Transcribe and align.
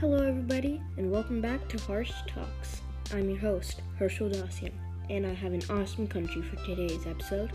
Hello, 0.00 0.26
everybody, 0.26 0.80
and 0.96 1.10
welcome 1.10 1.42
back 1.42 1.68
to 1.68 1.78
Harsh 1.80 2.10
Talks. 2.26 2.80
I'm 3.12 3.28
your 3.28 3.38
host, 3.38 3.82
Herschel 3.98 4.30
Dacian, 4.30 4.72
and 5.10 5.26
I 5.26 5.34
have 5.34 5.52
an 5.52 5.60
awesome 5.68 6.08
country 6.08 6.40
for 6.40 6.56
today's 6.64 7.06
episode. 7.06 7.52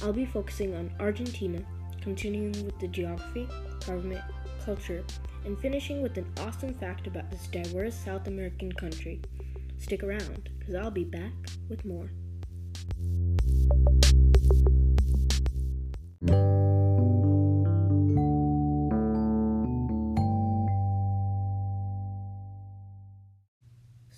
I'll 0.00 0.12
be 0.12 0.24
focusing 0.24 0.76
on 0.76 0.92
Argentina, 1.00 1.60
continuing 2.00 2.52
with 2.64 2.78
the 2.78 2.86
geography, 2.86 3.48
government, 3.84 4.22
culture, 4.64 5.02
and 5.44 5.58
finishing 5.58 6.02
with 6.02 6.16
an 6.18 6.32
awesome 6.38 6.72
fact 6.74 7.08
about 7.08 7.28
this 7.32 7.48
diverse 7.48 7.96
South 7.96 8.28
American 8.28 8.70
country. 8.70 9.20
Stick 9.78 10.04
around, 10.04 10.50
because 10.60 10.76
I'll 10.76 10.92
be 10.92 11.02
back 11.02 11.32
with 11.68 11.84
more. 11.84 12.12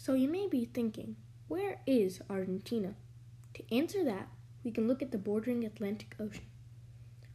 So 0.05 0.13
you 0.13 0.29
may 0.29 0.47
be 0.47 0.67
thinking, 0.67 1.17
where 1.49 1.81
is 1.87 2.21
Argentina? 2.29 2.95
To 3.55 3.75
answer 3.75 4.05
that, 4.05 4.29
we 4.63 4.71
can 4.71 4.87
look 4.87 5.01
at 5.01 5.13
the 5.13 5.17
bordering 5.17 5.65
Atlantic 5.65 6.15
Ocean. 6.21 6.45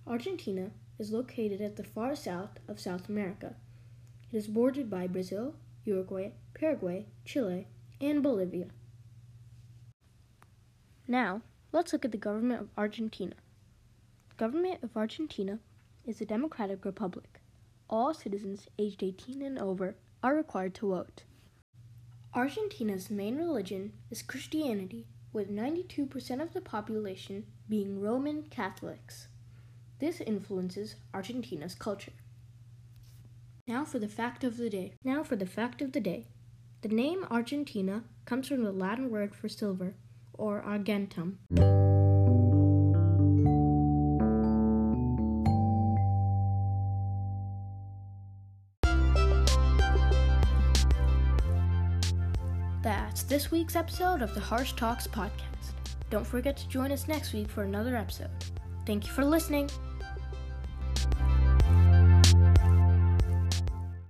Argentina 0.05 0.69
is 0.99 1.09
located 1.09 1.61
at 1.61 1.77
the 1.77 1.83
far 1.83 2.15
south 2.15 2.59
of 2.67 2.79
South 2.79 3.09
America. 3.09 3.55
It 4.31 4.37
is 4.37 4.45
bordered 4.45 4.87
by 4.87 5.07
Brazil, 5.07 5.55
Uruguay, 5.83 6.33
Paraguay, 6.53 7.07
Chile, 7.25 7.65
and 7.99 8.21
Bolivia. 8.21 8.67
Now, 11.07 11.41
let's 11.71 11.91
look 11.91 12.05
at 12.05 12.11
the 12.11 12.19
government 12.19 12.61
of 12.61 12.69
Argentina. 12.77 13.33
Government 14.37 14.83
of 14.83 14.95
Argentina 14.95 15.57
is 16.05 16.21
a 16.21 16.25
democratic 16.25 16.85
republic. 16.85 17.41
All 17.89 18.13
citizens 18.13 18.67
aged 18.77 19.01
18 19.01 19.41
and 19.41 19.57
over 19.57 19.95
are 20.21 20.35
required 20.35 20.75
to 20.75 20.89
vote. 20.89 21.23
Argentina's 22.35 23.09
main 23.09 23.37
religion 23.37 23.91
is 24.11 24.21
Christianity, 24.21 25.07
with 25.33 25.49
92% 25.49 26.41
of 26.41 26.53
the 26.53 26.61
population 26.61 27.45
being 27.67 27.99
Roman 27.99 28.43
Catholics. 28.43 29.27
This 29.99 30.21
influences 30.21 30.95
Argentina's 31.13 31.73
culture. 31.73 32.13
Now 33.67 33.83
for 33.83 33.97
the 33.97 34.07
fact 34.07 34.43
of 34.43 34.57
the 34.57 34.69
day. 34.69 34.93
Now 35.03 35.23
for 35.23 35.35
the 35.35 35.45
fact 35.47 35.81
of 35.81 35.91
the 35.91 35.99
day. 35.99 36.27
The 36.81 36.89
name 36.89 37.25
Argentina 37.31 38.03
comes 38.25 38.47
from 38.47 38.63
the 38.63 38.71
Latin 38.71 39.09
word 39.09 39.33
for 39.33 39.49
silver, 39.49 39.95
or 40.33 40.61
argentum. 40.61 41.39
That's 52.81 53.23
this 53.23 53.51
week's 53.51 53.75
episode 53.75 54.21
of 54.21 54.33
the 54.33 54.39
Harsh 54.39 54.71
Talks 54.73 55.05
podcast. 55.05 55.73
Don't 56.09 56.25
forget 56.25 56.55
to 56.57 56.67
join 56.69 56.93
us 56.93 57.09
next 57.09 57.33
week 57.33 57.49
for 57.49 57.63
another 57.63 57.95
episode. 57.95 58.29
Thank 58.85 59.05
you 59.05 59.11
for 59.11 59.25
listening. 59.25 59.69